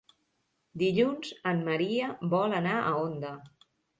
[0.83, 3.37] Dilluns en Maria vol anar a Onda.